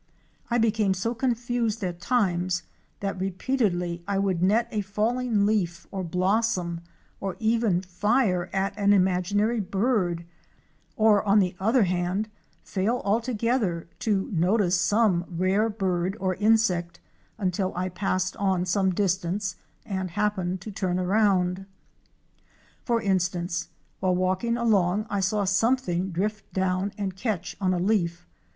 I 0.49 0.57
became 0.57 0.95
so 0.95 1.13
confused 1.13 1.83
at 1.83 2.01
times 2.01 2.63
that 3.01 3.21
repeatedly 3.21 4.03
I 4.07 4.17
would 4.17 4.41
net 4.41 4.67
a 4.71 4.81
falling 4.81 5.45
leaf 5.45 5.85
or 5.91 6.03
blossom 6.03 6.81
or 7.19 7.35
even 7.37 7.83
fire 7.83 8.49
at 8.51 8.75
an 8.79 8.93
imaginary 8.93 9.59
bird, 9.59 10.25
or 10.95 11.21
on 11.23 11.37
the 11.37 11.55
other 11.59 11.83
hand 11.83 12.29
fail 12.63 13.03
altogether 13.05 13.87
to 13.99 14.31
notice 14.33 14.75
some 14.81 15.23
rare 15.29 15.69
bird 15.69 16.17
or 16.19 16.33
insect 16.33 16.99
until 17.37 17.71
I 17.75 17.87
passed 17.87 18.35
on 18.37 18.65
some 18.65 18.89
distance 18.89 19.55
and 19.85 20.09
happened 20.09 20.61
to 20.61 20.71
turn 20.71 20.97
around. 20.97 21.67
For 22.83 22.99
instance, 23.03 23.67
while 23.99 24.15
walking 24.15 24.57
along 24.57 25.05
I 25.11 25.19
saw 25.19 25.43
something 25.43 26.09
drift 26.09 26.51
down 26.53 26.91
and 26.97 27.15
catch 27.15 27.55
on 27.61 27.71
a 27.71 27.77
leaf. 27.79 28.25